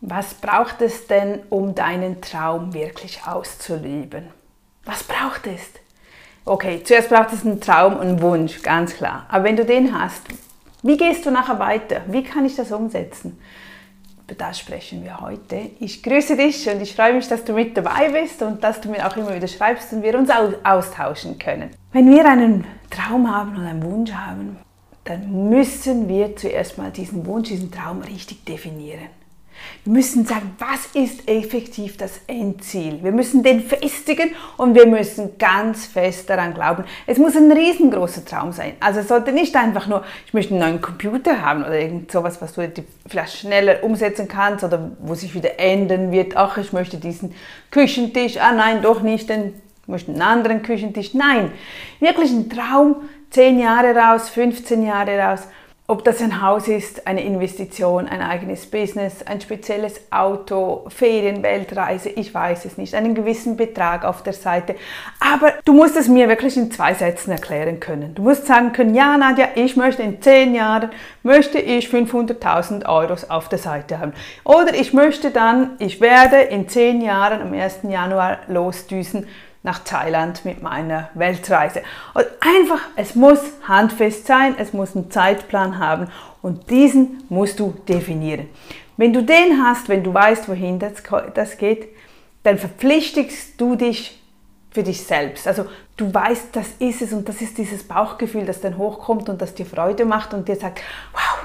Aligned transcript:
Was 0.00 0.34
braucht 0.34 0.80
es 0.80 1.08
denn, 1.08 1.40
um 1.50 1.74
deinen 1.74 2.20
Traum 2.20 2.72
wirklich 2.72 3.20
auszuleben? 3.26 4.28
Was 4.84 5.02
braucht 5.02 5.48
es? 5.48 5.60
Okay, 6.44 6.82
zuerst 6.84 7.08
braucht 7.08 7.32
es 7.32 7.44
einen 7.44 7.60
Traum 7.60 7.94
und 7.94 8.02
einen 8.02 8.22
Wunsch, 8.22 8.62
ganz 8.62 8.94
klar. 8.94 9.26
Aber 9.28 9.44
wenn 9.44 9.56
du 9.56 9.64
den 9.64 9.98
hast, 9.98 10.22
wie 10.82 10.96
gehst 10.96 11.26
du 11.26 11.32
nachher 11.32 11.58
weiter? 11.58 12.02
Wie 12.06 12.22
kann 12.22 12.44
ich 12.44 12.54
das 12.54 12.70
umsetzen? 12.70 13.40
Über 14.24 14.36
das 14.36 14.60
sprechen 14.60 15.02
wir 15.02 15.20
heute. 15.20 15.70
Ich 15.80 16.00
grüße 16.02 16.36
dich 16.36 16.68
und 16.70 16.80
ich 16.80 16.94
freue 16.94 17.14
mich, 17.14 17.26
dass 17.26 17.44
du 17.44 17.52
mit 17.52 17.76
dabei 17.76 18.08
bist 18.10 18.40
und 18.42 18.62
dass 18.62 18.80
du 18.80 18.88
mir 18.90 19.04
auch 19.04 19.16
immer 19.16 19.34
wieder 19.34 19.48
schreibst 19.48 19.92
und 19.92 20.02
wir 20.04 20.16
uns 20.16 20.30
austauschen 20.62 21.40
können. 21.40 21.70
Wenn 21.92 22.08
wir 22.08 22.24
einen 22.24 22.64
Traum 22.88 23.34
haben 23.34 23.56
oder 23.56 23.66
einen 23.66 23.82
Wunsch 23.82 24.12
haben, 24.12 24.58
dann 25.02 25.48
müssen 25.48 26.08
wir 26.08 26.36
zuerst 26.36 26.78
mal 26.78 26.92
diesen 26.92 27.26
Wunsch, 27.26 27.48
diesen 27.48 27.72
Traum 27.72 28.00
richtig 28.02 28.44
definieren. 28.44 29.08
Wir 29.84 29.92
müssen 29.92 30.26
sagen, 30.26 30.54
was 30.58 30.86
ist 30.94 31.28
effektiv 31.28 31.96
das 31.96 32.20
Endziel? 32.26 33.02
Wir 33.02 33.12
müssen 33.12 33.42
den 33.42 33.60
festigen 33.60 34.30
und 34.56 34.74
wir 34.74 34.86
müssen 34.86 35.38
ganz 35.38 35.86
fest 35.86 36.28
daran 36.28 36.54
glauben. 36.54 36.84
Es 37.06 37.18
muss 37.18 37.36
ein 37.36 37.50
riesengroßer 37.50 38.24
Traum 38.24 38.52
sein. 38.52 38.74
Also 38.80 39.00
es 39.00 39.08
sollte 39.08 39.32
nicht 39.32 39.56
einfach 39.56 39.86
nur, 39.86 40.04
ich 40.26 40.34
möchte 40.34 40.54
einen 40.54 40.60
neuen 40.60 40.80
Computer 40.80 41.42
haben 41.42 41.62
oder 41.62 41.78
irgend 41.78 42.10
sowas, 42.10 42.40
was 42.42 42.54
du 42.54 42.70
vielleicht 43.06 43.38
schneller 43.38 43.82
umsetzen 43.82 44.28
kannst 44.28 44.64
oder 44.64 44.90
wo 45.00 45.14
sich 45.14 45.34
wieder 45.34 45.58
ändern 45.58 46.12
wird. 46.12 46.36
Ach, 46.36 46.58
ich 46.58 46.72
möchte 46.72 46.98
diesen 46.98 47.34
Küchentisch. 47.70 48.36
Ah 48.38 48.52
nein, 48.52 48.82
doch 48.82 49.02
nicht, 49.02 49.28
denn 49.28 49.54
ich 49.82 49.88
möchte 49.88 50.12
einen 50.12 50.22
anderen 50.22 50.62
Küchentisch. 50.62 51.14
Nein, 51.14 51.50
wirklich 52.00 52.30
ein 52.30 52.50
Traum, 52.50 52.96
10 53.30 53.58
Jahre 53.58 53.94
raus, 53.94 54.28
15 54.28 54.82
Jahre 54.82 55.18
raus 55.18 55.48
ob 55.90 56.04
das 56.04 56.20
ein 56.20 56.42
Haus 56.42 56.68
ist, 56.68 57.06
eine 57.06 57.24
Investition, 57.24 58.08
ein 58.08 58.20
eigenes 58.20 58.66
Business, 58.66 59.22
ein 59.22 59.40
spezielles 59.40 59.98
Auto, 60.10 60.84
Ferien, 60.88 61.42
Weltreise, 61.42 62.10
ich 62.10 62.34
weiß 62.34 62.66
es 62.66 62.76
nicht, 62.76 62.94
einen 62.94 63.14
gewissen 63.14 63.56
Betrag 63.56 64.04
auf 64.04 64.22
der 64.22 64.34
Seite. 64.34 64.74
Aber 65.18 65.54
du 65.64 65.72
musst 65.72 65.96
es 65.96 66.06
mir 66.06 66.28
wirklich 66.28 66.58
in 66.58 66.70
zwei 66.70 66.92
Sätzen 66.92 67.30
erklären 67.30 67.80
können. 67.80 68.14
Du 68.14 68.20
musst 68.20 68.46
sagen 68.46 68.72
können, 68.72 68.94
ja 68.94 69.16
Nadja, 69.16 69.48
ich 69.54 69.76
möchte 69.76 70.02
in 70.02 70.20
zehn 70.20 70.54
Jahren, 70.54 70.90
möchte 71.22 71.58
ich 71.58 71.88
500.000 71.88 72.86
Euro 72.86 73.16
auf 73.30 73.48
der 73.48 73.58
Seite 73.58 73.98
haben. 73.98 74.12
Oder 74.44 74.74
ich 74.74 74.92
möchte 74.92 75.30
dann, 75.30 75.70
ich 75.78 76.02
werde 76.02 76.36
in 76.36 76.68
zehn 76.68 77.00
Jahren 77.00 77.40
am 77.40 77.54
1. 77.54 77.78
Januar 77.88 78.40
losdüsen 78.46 79.26
nach 79.68 79.80
Thailand 79.80 80.46
mit 80.46 80.62
meiner 80.62 81.10
Weltreise. 81.12 81.82
Und 82.14 82.24
einfach, 82.40 82.80
es 82.96 83.14
muss 83.14 83.38
handfest 83.64 84.26
sein, 84.26 84.54
es 84.58 84.72
muss 84.72 84.96
einen 84.96 85.10
Zeitplan 85.10 85.78
haben 85.78 86.08
und 86.40 86.70
diesen 86.70 87.22
musst 87.28 87.60
du 87.60 87.74
definieren. 87.86 88.48
Wenn 88.96 89.12
du 89.12 89.22
den 89.22 89.62
hast, 89.62 89.90
wenn 89.90 90.02
du 90.02 90.14
weißt, 90.14 90.48
wohin 90.48 90.78
das, 90.78 90.94
das 91.34 91.58
geht, 91.58 91.88
dann 92.44 92.56
verpflichtest 92.56 93.60
du 93.60 93.76
dich 93.76 94.18
für 94.70 94.82
dich 94.82 95.04
selbst. 95.04 95.46
Also 95.46 95.66
du 95.98 96.12
weißt, 96.14 96.48
das 96.52 96.68
ist 96.78 97.02
es 97.02 97.12
und 97.12 97.28
das 97.28 97.42
ist 97.42 97.58
dieses 97.58 97.86
Bauchgefühl, 97.86 98.46
das 98.46 98.62
dann 98.62 98.78
hochkommt 98.78 99.28
und 99.28 99.42
das 99.42 99.54
dir 99.54 99.66
Freude 99.66 100.06
macht 100.06 100.32
und 100.32 100.48
dir 100.48 100.56
sagt, 100.56 100.80
wow, 101.12 101.37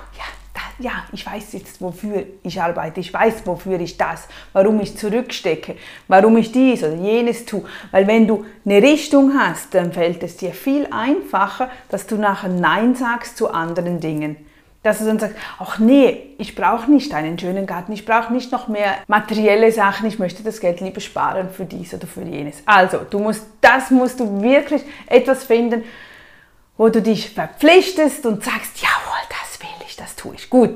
ja, 0.84 0.92
ich 1.14 1.26
weiß 1.26 1.53
jetzt, 1.53 1.81
wofür 1.81 2.26
ich 2.44 2.62
arbeite, 2.62 3.00
ich 3.00 3.14
weiß, 3.14 3.45
wofür 3.45 3.80
ich 3.80 3.98
das, 3.98 4.28
warum 4.52 4.81
ich 4.81 4.98
zurückstecke, 4.98 5.78
warum 6.09 6.36
ich 6.36 6.52
dies 6.52 6.84
oder 6.84 6.95
jenes 6.95 7.45
tue. 7.45 7.64
Weil 7.92 8.06
wenn 8.06 8.28
du 8.28 8.45
eine 8.66 8.81
Richtung 8.81 9.34
hast, 9.40 9.73
dann 9.73 9.94
fällt 9.94 10.22
es 10.23 10.36
dir 10.36 10.52
viel 10.52 10.88
einfacher, 10.92 11.70
dass 11.88 12.06
du 12.06 12.17
nachher 12.17 12.50
Nein 12.50 12.95
sagst 12.95 13.38
zu 13.38 13.50
anderen 13.50 14.02
Dingen. 14.02 14.36
Dass 14.84 15.00
du 15.00 15.06
dann 15.06 15.20
sagst, 15.20 15.38
ach 15.58 15.80
nee, 15.80 16.36
ich 16.38 16.53
brauche 16.53 16.92
nicht 16.92 17.14
einen 17.14 17.40
schönen 17.40 17.66
Garten, 17.66 17.94
ich 17.94 18.06
brauche 18.06 18.34
nicht 18.34 18.52
noch 18.52 18.68
mehr 18.68 18.95
materielle 19.08 19.72
Sachen, 19.72 20.06
ich 20.08 20.20
möchte 20.20 20.44
das 20.44 20.59
Geld 20.59 20.81
lieber 20.81 21.00
sparen 21.00 21.50
für 21.50 21.64
dies 21.64 21.94
oder 21.94 22.08
für 22.08 22.23
jenes. 22.23 22.62
Also, 22.66 23.00
du 23.09 23.20
musst, 23.20 23.45
das 23.62 23.90
musst 23.90 24.20
du 24.20 24.42
wirklich 24.42 24.81
etwas 25.08 25.45
finden, 25.45 25.84
wo 26.78 26.90
du 26.90 27.02
dich 27.02 27.29
verpflichtest 27.29 28.25
und 28.25 28.44
sagst, 28.44 28.81
ich, 29.94 29.96
das 29.98 30.16
tue 30.16 30.36
ich. 30.36 30.50
Gut, 30.50 30.72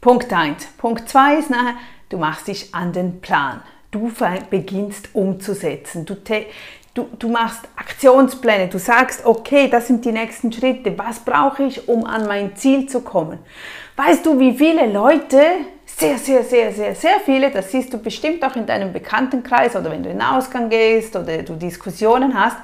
Punkt 0.00 0.32
1. 0.32 0.66
Punkt 0.78 1.08
2 1.08 1.36
ist 1.36 1.50
nachher, 1.50 1.76
du 2.08 2.18
machst 2.18 2.48
dich 2.48 2.74
an 2.74 2.92
den 2.92 3.20
Plan. 3.20 3.62
Du 3.90 4.10
beginnst 4.48 5.10
umzusetzen. 5.14 6.06
Du, 6.06 6.16
du, 6.94 7.08
du 7.18 7.28
machst 7.28 7.60
Aktionspläne. 7.76 8.68
Du 8.68 8.78
sagst, 8.78 9.26
okay, 9.26 9.68
das 9.68 9.86
sind 9.86 10.04
die 10.04 10.12
nächsten 10.12 10.50
Schritte. 10.50 10.96
Was 10.98 11.20
brauche 11.20 11.64
ich, 11.64 11.88
um 11.88 12.06
an 12.06 12.26
mein 12.26 12.56
Ziel 12.56 12.88
zu 12.88 13.02
kommen? 13.02 13.38
Weißt 13.96 14.24
du, 14.24 14.38
wie 14.40 14.54
viele 14.54 14.90
Leute, 14.90 15.42
sehr, 15.84 16.16
sehr, 16.16 16.42
sehr, 16.42 16.72
sehr, 16.72 16.94
sehr 16.94 17.20
viele, 17.20 17.50
das 17.50 17.70
siehst 17.70 17.92
du 17.92 17.98
bestimmt 17.98 18.42
auch 18.44 18.56
in 18.56 18.64
deinem 18.64 18.94
Bekanntenkreis 18.94 19.76
oder 19.76 19.90
wenn 19.90 20.02
du 20.02 20.08
in 20.08 20.18
den 20.18 20.26
Ausgang 20.26 20.70
gehst 20.70 21.14
oder 21.14 21.42
du 21.42 21.54
Diskussionen 21.56 22.32
hast, 22.34 22.56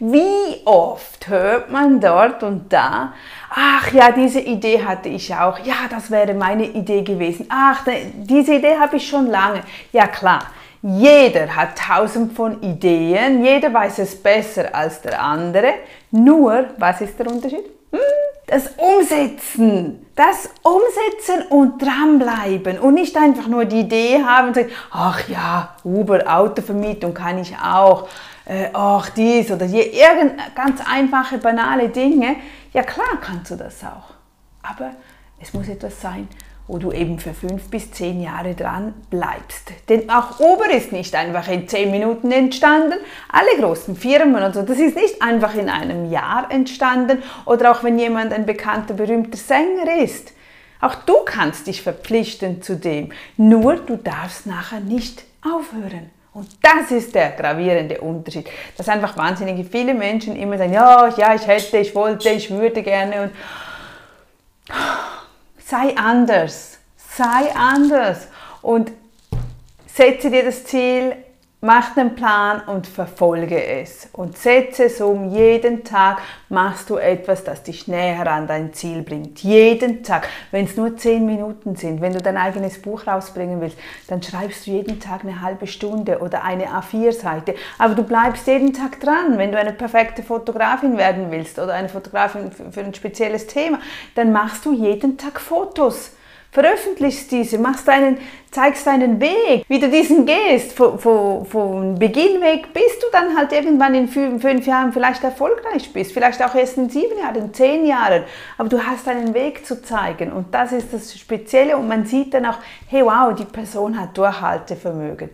wie 0.00 0.64
oft 0.64 1.28
hört 1.28 1.70
man 1.70 2.00
dort 2.00 2.42
und 2.42 2.72
da, 2.72 3.12
ach 3.50 3.92
ja, 3.92 4.12
diese 4.12 4.40
Idee 4.40 4.82
hatte 4.84 5.08
ich 5.08 5.34
auch, 5.34 5.58
ja, 5.60 5.74
das 5.90 6.10
wäre 6.10 6.34
meine 6.34 6.66
Idee 6.66 7.02
gewesen, 7.02 7.46
ach, 7.48 7.84
diese 8.14 8.54
Idee 8.54 8.78
habe 8.78 8.96
ich 8.96 9.08
schon 9.08 9.26
lange. 9.26 9.62
Ja 9.92 10.06
klar, 10.06 10.42
jeder 10.82 11.54
hat 11.54 11.76
tausend 11.76 12.32
von 12.34 12.62
Ideen, 12.62 13.44
jeder 13.44 13.74
weiß 13.74 13.98
es 13.98 14.22
besser 14.22 14.72
als 14.72 15.00
der 15.02 15.20
andere, 15.20 15.74
nur, 16.10 16.66
was 16.78 17.00
ist 17.00 17.18
der 17.18 17.30
Unterschied? 17.30 17.64
Hm, 17.90 17.98
das 18.48 18.70
Umsetzen, 18.78 20.06
das 20.16 20.48
Umsetzen 20.62 21.46
und 21.50 21.80
dranbleiben. 21.80 22.78
Und 22.78 22.94
nicht 22.94 23.16
einfach 23.16 23.46
nur 23.46 23.66
die 23.66 23.80
Idee 23.80 24.24
haben 24.24 24.48
und 24.48 24.54
sagen, 24.54 24.70
ach 24.90 25.28
ja, 25.28 25.76
Uber, 25.84 26.24
Autovermietung 26.26 27.14
kann 27.14 27.38
ich 27.38 27.54
auch. 27.56 28.08
Äh, 28.46 28.70
ach 28.72 29.10
dies 29.10 29.50
oder 29.50 29.66
je, 29.66 29.82
irgend 29.82 30.34
ganz 30.54 30.80
einfache, 30.90 31.36
banale 31.36 31.90
Dinge, 31.90 32.36
ja 32.72 32.82
klar 32.82 33.18
kannst 33.20 33.50
du 33.50 33.56
das 33.56 33.84
auch. 33.84 34.14
Aber 34.62 34.92
es 35.40 35.52
muss 35.52 35.68
etwas 35.68 36.00
sein, 36.00 36.26
wo 36.68 36.76
du 36.76 36.92
eben 36.92 37.18
für 37.18 37.32
fünf 37.32 37.70
bis 37.70 37.90
zehn 37.90 38.22
Jahre 38.22 38.54
dran 38.54 38.94
bleibst. 39.08 39.72
Denn 39.88 40.08
auch 40.10 40.38
Uber 40.38 40.70
ist 40.70 40.92
nicht 40.92 41.14
einfach 41.14 41.48
in 41.48 41.66
zehn 41.66 41.90
Minuten 41.90 42.30
entstanden. 42.30 42.98
Alle 43.30 43.58
großen 43.58 43.96
Firmen 43.96 44.42
und 44.42 44.54
so, 44.54 44.62
das 44.62 44.78
ist 44.78 44.94
nicht 44.94 45.20
einfach 45.22 45.54
in 45.54 45.70
einem 45.70 46.10
Jahr 46.10 46.50
entstanden. 46.50 47.22
Oder 47.46 47.72
auch 47.72 47.82
wenn 47.82 47.98
jemand 47.98 48.34
ein 48.34 48.44
bekannter, 48.44 48.92
berühmter 48.92 49.38
Sänger 49.38 50.02
ist. 50.02 50.32
Auch 50.80 50.94
du 50.94 51.14
kannst 51.24 51.66
dich 51.66 51.82
verpflichten 51.82 52.62
zu 52.62 52.76
dem. 52.76 53.12
Nur 53.38 53.76
du 53.76 53.96
darfst 53.96 54.46
nachher 54.46 54.80
nicht 54.80 55.24
aufhören. 55.42 56.10
Und 56.34 56.48
das 56.62 56.90
ist 56.90 57.14
der 57.14 57.30
gravierende 57.30 58.00
Unterschied, 58.00 58.46
dass 58.76 58.88
einfach 58.88 59.16
wahnsinnig 59.16 59.66
viele 59.68 59.94
Menschen 59.94 60.36
immer 60.36 60.58
sagen, 60.58 60.74
ja, 60.74 61.08
ja, 61.16 61.34
ich 61.34 61.46
hätte, 61.46 61.78
ich 61.78 61.94
wollte, 61.94 62.28
ich 62.28 62.50
würde 62.50 62.82
gerne 62.82 63.22
und 63.22 63.32
sei 65.68 65.94
anders, 65.96 66.78
sei 66.96 67.54
anders. 67.54 68.28
Und 68.62 68.90
setze 69.86 70.30
dir 70.30 70.44
das 70.44 70.64
Ziel, 70.64 71.16
Mach 71.60 71.96
einen 71.96 72.14
Plan 72.14 72.60
und 72.68 72.86
verfolge 72.86 73.60
es 73.60 74.08
und 74.12 74.38
setze 74.38 74.84
es 74.84 75.00
um. 75.00 75.30
Jeden 75.30 75.82
Tag 75.82 76.20
machst 76.48 76.88
du 76.88 76.98
etwas, 76.98 77.42
das 77.42 77.64
dich 77.64 77.88
näher 77.88 78.30
an 78.30 78.46
dein 78.46 78.72
Ziel 78.72 79.02
bringt. 79.02 79.42
Jeden 79.42 80.04
Tag. 80.04 80.28
Wenn 80.52 80.66
es 80.66 80.76
nur 80.76 80.96
zehn 80.96 81.26
Minuten 81.26 81.74
sind, 81.74 82.00
wenn 82.00 82.12
du 82.12 82.22
dein 82.22 82.36
eigenes 82.36 82.80
Buch 82.80 83.08
rausbringen 83.08 83.60
willst, 83.60 83.76
dann 84.06 84.22
schreibst 84.22 84.68
du 84.68 84.70
jeden 84.70 85.00
Tag 85.00 85.24
eine 85.24 85.42
halbe 85.42 85.66
Stunde 85.66 86.20
oder 86.20 86.44
eine 86.44 86.66
A4-Seite. 86.66 87.56
Aber 87.76 87.96
du 87.96 88.04
bleibst 88.04 88.46
jeden 88.46 88.72
Tag 88.72 89.00
dran. 89.00 89.36
Wenn 89.36 89.50
du 89.50 89.58
eine 89.58 89.72
perfekte 89.72 90.22
Fotografin 90.22 90.96
werden 90.96 91.32
willst 91.32 91.58
oder 91.58 91.74
eine 91.74 91.88
Fotografin 91.88 92.52
für 92.52 92.82
ein 92.82 92.94
spezielles 92.94 93.48
Thema, 93.48 93.80
dann 94.14 94.30
machst 94.30 94.64
du 94.64 94.72
jeden 94.72 95.18
Tag 95.18 95.40
Fotos 95.40 96.12
veröffentlichst 96.50 97.30
diese, 97.30 97.58
machst 97.58 97.86
deinen, 97.86 98.18
zeigst 98.50 98.86
deinen 98.86 99.20
Weg, 99.20 99.64
wie 99.68 99.78
du 99.78 99.88
diesen 99.88 100.24
gehst, 100.24 100.72
von, 100.72 100.98
von, 100.98 101.44
von 101.44 101.98
Beginn 101.98 102.40
weg, 102.40 102.72
bis 102.72 102.98
du 103.00 103.06
dann 103.12 103.36
halt 103.36 103.52
irgendwann 103.52 103.94
in 103.94 104.08
fünf, 104.08 104.42
fünf 104.42 104.66
Jahren 104.66 104.92
vielleicht 104.92 105.22
erfolgreich 105.22 105.92
bist, 105.92 106.12
vielleicht 106.12 106.42
auch 106.42 106.54
erst 106.54 106.78
in 106.78 106.88
sieben 106.88 107.18
Jahren, 107.18 107.36
in 107.36 107.54
zehn 107.54 107.84
Jahren, 107.84 108.24
aber 108.56 108.68
du 108.68 108.82
hast 108.82 109.06
einen 109.08 109.34
Weg 109.34 109.66
zu 109.66 109.82
zeigen 109.82 110.32
und 110.32 110.54
das 110.54 110.72
ist 110.72 110.92
das 110.92 111.18
Spezielle 111.18 111.76
und 111.76 111.86
man 111.86 112.06
sieht 112.06 112.32
dann 112.32 112.46
auch, 112.46 112.58
hey 112.88 113.04
wow, 113.04 113.34
die 113.34 113.44
Person 113.44 114.00
hat 114.00 114.16
Durchhaltevermögen. 114.16 115.30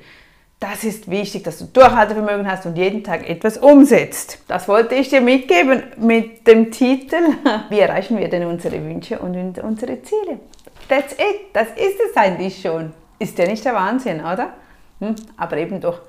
Das 0.58 0.82
ist 0.82 1.10
wichtig, 1.10 1.44
dass 1.44 1.58
du 1.58 1.66
Durchhaltevermögen 1.66 2.50
hast 2.50 2.64
und 2.64 2.76
jeden 2.78 3.04
Tag 3.04 3.28
etwas 3.28 3.58
umsetzt. 3.58 4.38
Das 4.48 4.66
wollte 4.66 4.94
ich 4.94 5.10
dir 5.10 5.20
mitgeben 5.20 5.82
mit 5.98 6.46
dem 6.46 6.70
Titel 6.70 7.16
Wie 7.68 7.80
erreichen 7.80 8.16
wir 8.18 8.28
denn 8.28 8.46
unsere 8.46 8.82
Wünsche 8.82 9.18
und 9.18 9.58
unsere 9.58 10.02
Ziele? 10.02 10.40
That's 10.88 11.12
it, 11.12 11.52
das 11.52 11.68
ist 11.68 11.98
es 12.10 12.16
eigentlich 12.16 12.60
schon. 12.60 12.92
Ist 13.18 13.38
ja 13.38 13.46
nicht 13.46 13.64
der 13.64 13.74
Wahnsinn, 13.74 14.20
oder? 14.20 14.52
Hm, 15.00 15.14
aber 15.36 15.56
eben 15.56 15.80
doch. 15.80 16.00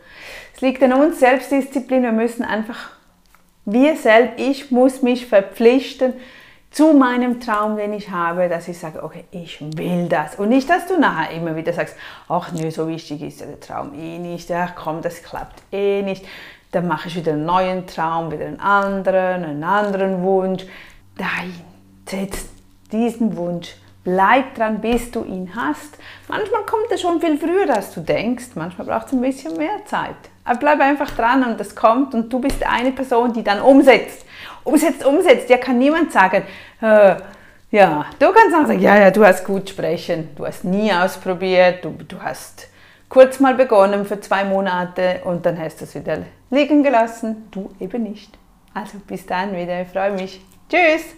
Es 0.54 0.62
liegt 0.62 0.82
an 0.84 0.94
uns, 0.94 1.20
Selbstdisziplin. 1.20 2.04
Wir 2.04 2.12
müssen 2.12 2.44
einfach, 2.44 2.92
wir 3.66 3.96
selbst, 3.96 4.40
ich 4.40 4.72
muss 4.72 5.02
mich 5.02 5.26
verpflichten 5.26 6.14
zu 6.72 6.94
meinem 6.94 7.40
Traum, 7.40 7.78
den 7.78 7.94
ich 7.94 8.10
habe, 8.10 8.50
dass 8.50 8.68
ich 8.68 8.78
sage, 8.78 9.02
okay, 9.02 9.24
ich 9.32 9.62
will 9.62 10.08
das. 10.10 10.36
Und 10.36 10.50
nicht, 10.50 10.70
dass 10.70 10.88
du 10.88 11.00
nachher 11.00 11.34
immer 11.36 11.56
wieder 11.56 11.72
sagst, 11.72 11.96
ach 12.28 12.52
nö, 12.52 12.70
so 12.70 12.88
wichtig 12.88 13.22
ist 13.22 13.40
ja 13.40 13.46
der 13.46 13.62
Traum 13.62 13.94
eh 13.94 14.20
nicht, 14.20 14.52
ach 14.52 14.76
komm, 14.76 15.02
das 15.02 15.24
klappt 15.24 15.62
eh 15.72 16.02
nicht. 16.02 16.26
Dann 16.74 16.88
mache 16.88 17.08
ich 17.08 17.16
wieder 17.16 17.32
einen 17.32 17.46
neuen 17.46 17.88
Traum, 17.88 18.30
wieder 18.30 18.46
einen 18.46 18.60
anderen, 18.60 19.46
einen 19.46 19.64
anderen 19.64 20.22
Wunsch. 20.24 20.66
Nein, 21.18 21.54
setz 22.06 22.50
diesen 22.92 23.38
Wunsch 23.38 23.76
Bleib 24.06 24.54
dran, 24.54 24.82
bis 24.82 25.10
du 25.10 25.24
ihn 25.26 25.52
hast. 25.56 25.98
Manchmal 26.28 26.62
kommt 26.62 26.92
er 26.92 26.98
schon 26.98 27.20
viel 27.20 27.40
früher, 27.40 27.76
als 27.76 27.92
du 27.92 28.02
denkst. 28.02 28.50
Manchmal 28.54 28.86
braucht 28.86 29.08
es 29.08 29.14
ein 29.14 29.22
bisschen 29.22 29.58
mehr 29.58 29.84
Zeit. 29.86 30.16
Aber 30.44 30.60
bleib 30.60 30.80
einfach 30.80 31.10
dran 31.10 31.44
und 31.44 31.60
das 31.60 31.76
kommt 31.76 32.14
und 32.14 32.32
du 32.32 32.40
bist 32.40 32.64
eine 32.66 32.92
Person, 32.92 33.34
die 33.34 33.44
dann 33.44 33.60
umsetzt. 33.60 34.24
Umsetzt, 34.64 35.04
umsetzt. 35.04 35.50
Ja, 35.50 35.58
kann 35.58 35.80
niemand 35.80 36.12
sagen, 36.12 36.44
äh, 36.82 37.16
ja, 37.72 38.06
du 38.20 38.32
kannst 38.32 38.56
auch 38.56 38.68
sagen, 38.68 38.80
ja, 38.80 38.96
ja, 38.96 39.10
du 39.10 39.26
hast 39.26 39.44
gut 39.44 39.70
sprechen. 39.70 40.30
Du 40.36 40.46
hast 40.46 40.64
nie 40.64 40.94
ausprobiert. 40.94 41.84
Du, 41.84 41.90
du 42.08 42.22
hast 42.22 42.70
kurz 43.10 43.40
mal 43.40 43.56
begonnen 43.56 44.06
für 44.06 44.22
zwei 44.22 44.44
Monate 44.44 45.22
und 45.24 45.48
dann 45.48 45.60
hast 45.60 45.82
du 45.82 45.86
es 45.86 45.96
wieder 45.96 46.20
liegen 46.52 46.84
gelassen. 46.84 47.48
Du 47.50 47.72
eben 47.80 48.04
nicht. 48.04 48.38
Also 48.72 49.00
bis 49.00 49.26
dann 49.26 49.56
wieder. 49.56 49.82
Ich 49.82 49.88
freue 49.88 50.12
mich. 50.12 50.42
Tschüss. 50.70 51.16